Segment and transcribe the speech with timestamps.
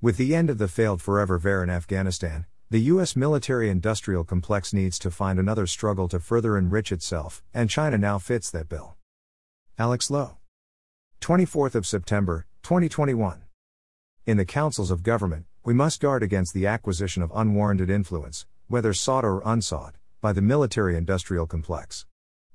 [0.00, 3.16] With the end of the failed Forever Ver in Afghanistan, the U.S.
[3.16, 8.18] military industrial complex needs to find another struggle to further enrich itself, and China now
[8.18, 8.96] fits that bill.
[9.76, 10.36] Alex Lo.
[11.20, 13.42] 24th of September, 2021.
[14.24, 18.94] In the councils of government, we must guard against the acquisition of unwarranted influence, whether
[18.94, 22.06] sought or unsought, by the military industrial complex.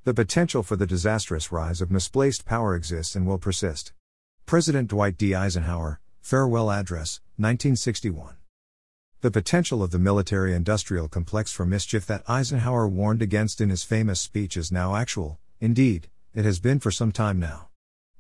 [0.06, 3.92] The potential for the disastrous rise of misplaced power exists and will persist.
[4.46, 5.36] President Dwight D.
[5.36, 8.38] Eisenhower, Farewell Address, 1961.
[9.20, 13.84] The potential of the military industrial complex for mischief that Eisenhower warned against in his
[13.84, 17.68] famous speech is now actual, indeed, it has been for some time now.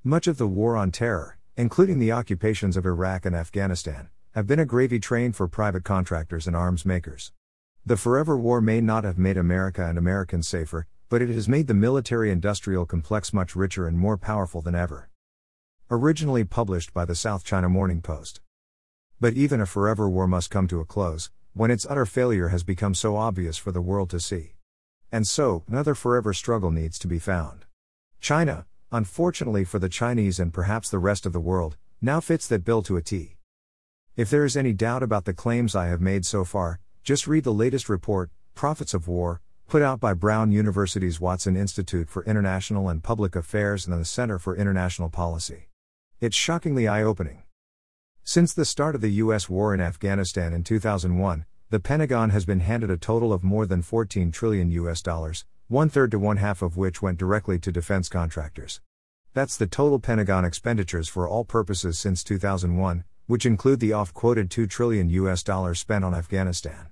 [0.03, 4.59] Much of the war on terror, including the occupations of Iraq and Afghanistan, have been
[4.59, 7.31] a gravy train for private contractors and arms makers.
[7.85, 11.67] The forever war may not have made America and Americans safer, but it has made
[11.67, 15.09] the military industrial complex much richer and more powerful than ever.
[15.89, 18.41] Originally published by the South China Morning Post.
[19.23, 22.61] But even a forever war must come to a close, when its utter failure has
[22.61, 24.55] become so obvious for the world to see.
[25.13, 27.63] And so, another forever struggle needs to be found.
[28.19, 32.65] China, unfortunately for the Chinese and perhaps the rest of the world, now fits that
[32.65, 33.37] bill to a T.
[34.17, 37.45] If there is any doubt about the claims I have made so far, just read
[37.45, 42.89] the latest report, Profits of War, put out by Brown University's Watson Institute for International
[42.89, 45.69] and Public Affairs and the Center for International Policy.
[46.19, 47.42] It's shockingly eye opening.
[48.25, 49.49] Since the start of the U.S.
[49.49, 53.81] war in Afghanistan in 2001, the Pentagon has been handed a total of more than
[53.81, 58.07] 14 trillion US dollars, one third to one half of which went directly to defense
[58.07, 58.79] contractors.
[59.33, 64.49] That's the total Pentagon expenditures for all purposes since 2001, which include the oft quoted
[64.49, 66.87] 2 trillion US dollars spent on Afghanistan.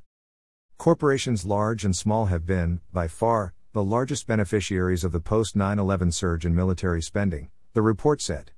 [0.77, 5.79] Corporations large and small have been, by far, the largest beneficiaries of the post 9
[5.79, 8.52] 11 surge in military spending, the report said.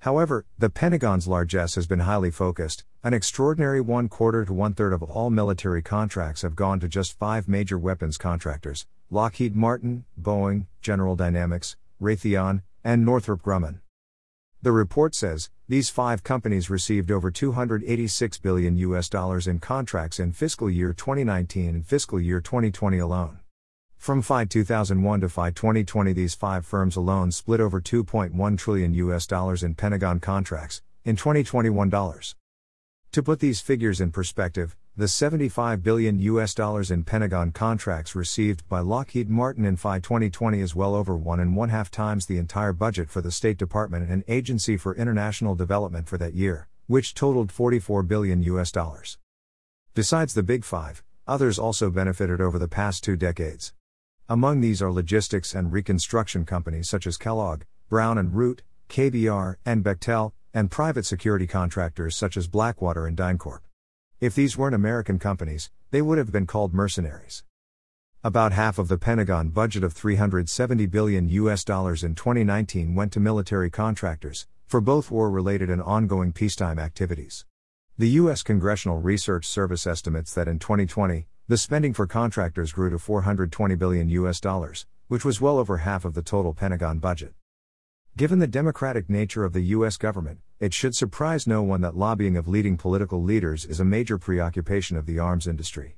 [0.00, 2.84] However, the Pentagon's largesse has been highly focused.
[3.02, 7.18] An extraordinary one quarter to one third of all military contracts have gone to just
[7.18, 13.80] five major weapons contractors Lockheed Martin, Boeing, General Dynamics, Raytheon, and Northrop Grumman.
[14.62, 20.32] The report says these five companies received over 286 billion US dollars in contracts in
[20.32, 23.40] fiscal year 2019 and fiscal year 2020 alone.
[23.98, 29.26] From FY 2001 to FY 2020 these five firms alone split over 2.1 trillion US
[29.26, 32.34] dollars in Pentagon contracts in 2021 dollars.
[33.12, 38.66] To put these figures in perspective, the 75 billion US dollars in Pentagon contracts received
[38.68, 42.38] by Lockheed Martin in FY 2020 is well over one and one half times the
[42.38, 47.14] entire budget for the State Department and Agency for International Development for that year, which
[47.14, 49.18] totaled 44 billion US dollars.
[49.92, 53.74] Besides the Big 5, others also benefited over the past two decades.
[54.30, 59.82] Among these are logistics and reconstruction companies such as Kellogg, Brown and Root, KBR, and
[59.82, 63.60] Bechtel, and private security contractors such as Blackwater and DynCorp.
[64.20, 67.42] If these weren't American companies, they would have been called mercenaries.
[68.22, 73.20] About half of the Pentagon budget of 370 billion US dollars in 2019 went to
[73.20, 77.46] military contractors for both war-related and ongoing peacetime activities.
[77.96, 82.98] The US Congressional Research Service estimates that in 2020, the spending for contractors grew to
[82.98, 87.32] 420 billion US dollars, which was well over half of the total Pentagon budget.
[88.18, 92.36] Given the democratic nature of the US government, it should surprise no one that lobbying
[92.36, 95.96] of leading political leaders is a major preoccupation of the arms industry.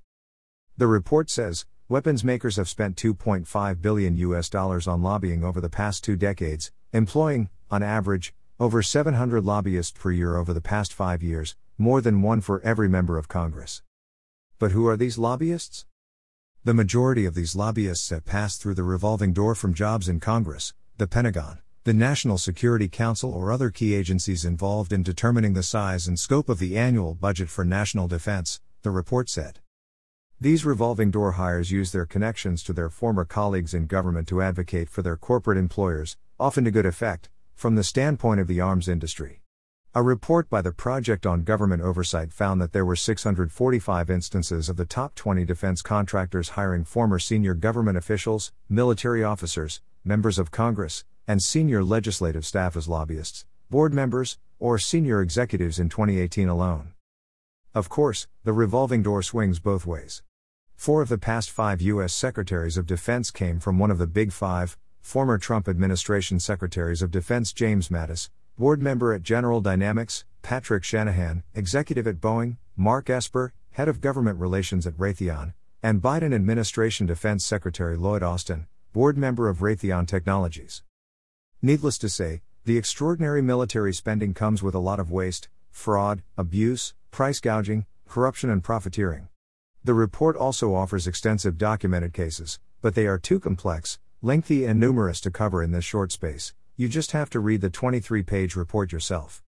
[0.76, 5.68] The report says, weapons makers have spent 2.5 billion US dollars on lobbying over the
[5.68, 11.24] past 2 decades, employing on average over 700 lobbyists per year over the past 5
[11.24, 13.82] years, more than one for every member of Congress.
[14.60, 15.86] But who are these lobbyists?
[16.64, 20.74] The majority of these lobbyists have passed through the revolving door from jobs in Congress,
[20.98, 26.06] the Pentagon, the National Security Council or other key agencies involved in determining the size
[26.06, 29.60] and scope of the annual budget for national defense, the report said.
[30.38, 34.90] These revolving door hires use their connections to their former colleagues in government to advocate
[34.90, 39.39] for their corporate employers, often to good effect, from the standpoint of the arms industry.
[39.92, 44.76] A report by the Project on Government Oversight found that there were 645 instances of
[44.76, 51.04] the top 20 defense contractors hiring former senior government officials, military officers, members of Congress,
[51.26, 56.92] and senior legislative staff as lobbyists, board members, or senior executives in 2018 alone.
[57.74, 60.22] Of course, the revolving door swings both ways.
[60.76, 62.12] Four of the past five U.S.
[62.12, 67.10] Secretaries of Defense came from one of the Big Five, former Trump administration Secretaries of
[67.10, 68.28] Defense James Mattis,
[68.60, 74.38] board member at General Dynamics, Patrick Shanahan, executive at Boeing, Mark Esper, head of government
[74.38, 80.82] relations at Raytheon, and Biden administration Defense Secretary Lloyd Austin, board member of Raytheon Technologies.
[81.62, 86.92] Needless to say, the extraordinary military spending comes with a lot of waste, fraud, abuse,
[87.10, 89.28] price gouging, corruption, and profiteering.
[89.84, 95.18] The report also offers extensive documented cases, but they are too complex, lengthy, and numerous
[95.22, 96.52] to cover in this short space.
[96.80, 99.42] You just have to read the 23 page report yourself.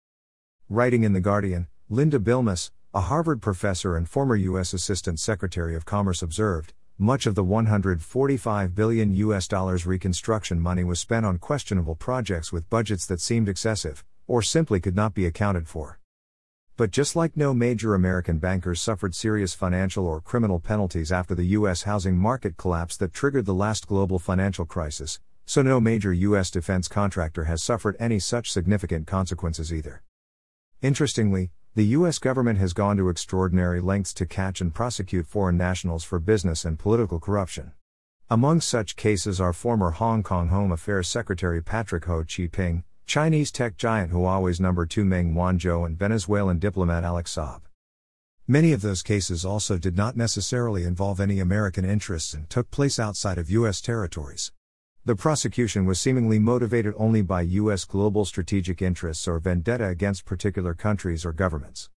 [0.68, 4.72] Writing in The Guardian, Linda Bilmes, a Harvard professor and former U.S.
[4.72, 10.98] Assistant Secretary of Commerce, observed much of the 145 billion US dollars reconstruction money was
[10.98, 15.68] spent on questionable projects with budgets that seemed excessive, or simply could not be accounted
[15.68, 16.00] for.
[16.76, 21.54] But just like no major American bankers suffered serious financial or criminal penalties after the
[21.58, 21.84] U.S.
[21.84, 25.20] housing market collapse that triggered the last global financial crisis,
[25.50, 26.48] so no major U.S.
[26.48, 30.00] defense contractor has suffered any such significant consequences either.
[30.80, 32.20] Interestingly, the U.S.
[32.20, 36.78] government has gone to extraordinary lengths to catch and prosecute foreign nationals for business and
[36.78, 37.72] political corruption.
[38.30, 43.50] Among such cases are former Hong Kong Home Affairs Secretary Patrick Ho Chi Ping, Chinese
[43.50, 47.62] tech giant Huawei's number 2 Meng Wanzhou and Venezuelan diplomat Alex Saab.
[48.46, 53.00] Many of those cases also did not necessarily involve any American interests and took place
[53.00, 53.80] outside of U.S.
[53.80, 54.52] territories.
[55.06, 57.86] The prosecution was seemingly motivated only by U.S.
[57.86, 61.88] global strategic interests or vendetta against particular countries or governments.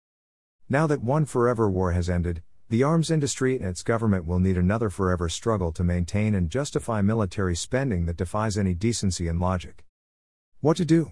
[0.69, 4.57] Now that one forever war has ended, the arms industry and its government will need
[4.57, 9.85] another forever struggle to maintain and justify military spending that defies any decency and logic.
[10.61, 11.11] What to do?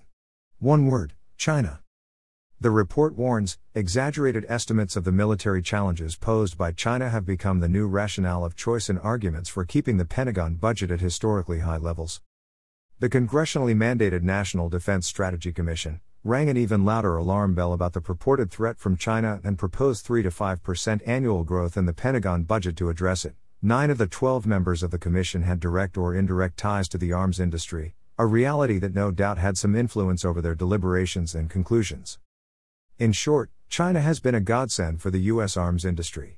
[0.61, 1.81] One word China.
[2.63, 7.71] The report warns exaggerated estimates of the military challenges posed by China have become the
[7.71, 12.21] new rationale of choice in arguments for keeping the Pentagon budget at historically high levels.
[12.99, 18.03] The congressionally mandated National Defense Strategy Commission rang an even louder alarm bell about the
[18.03, 22.77] purported threat from China and proposed 3 to 5% annual growth in the Pentagon budget
[22.77, 23.37] to address it.
[23.63, 27.15] Nine of the 12 members of the commission had direct or indirect ties to the
[27.15, 32.19] arms industry, a reality that no doubt had some influence over their deliberations and conclusions.
[33.01, 35.57] In short, China has been a godsend for the U.S.
[35.57, 36.37] arms industry.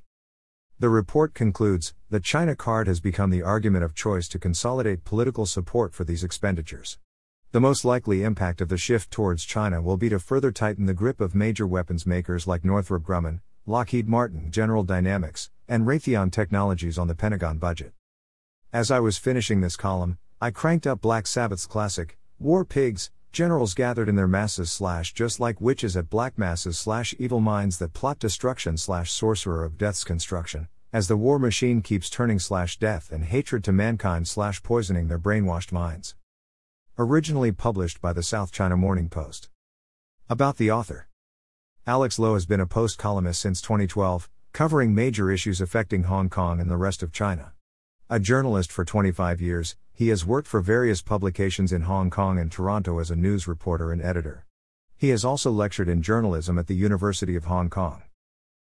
[0.79, 5.45] The report concludes the China card has become the argument of choice to consolidate political
[5.45, 6.99] support for these expenditures.
[7.51, 10.93] The most likely impact of the shift towards China will be to further tighten the
[10.93, 16.97] grip of major weapons makers like Northrop Grumman, Lockheed Martin, General Dynamics, and Raytheon Technologies
[16.97, 17.91] on the Pentagon budget.
[18.71, 23.73] As I was finishing this column, I cranked up Black Sabbath's classic, War Pigs, generals
[23.73, 27.91] gathered in their masses slash just like witches at black masses slash evil minds that
[27.91, 33.11] plot destruction slash sorcerer of death's construction, as the war machine keeps turning slash death
[33.11, 36.15] and hatred to mankind slash poisoning their brainwashed minds.
[36.99, 39.49] Originally published by the South China Morning Post.
[40.29, 41.07] About the author.
[41.87, 46.61] Alex Lo has been a post columnist since 2012, covering major issues affecting Hong Kong
[46.61, 47.53] and the rest of China.
[48.11, 52.51] A journalist for 25 years, he has worked for various publications in Hong Kong and
[52.51, 54.45] Toronto as a news reporter and editor.
[54.97, 58.01] He has also lectured in journalism at the University of Hong Kong.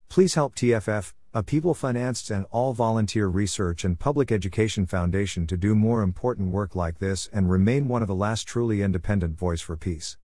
[0.09, 5.57] Please help TFF, a people financed and all volunteer research and public education foundation to
[5.57, 9.61] do more important work like this and remain one of the last truly independent voice
[9.61, 10.17] for peace.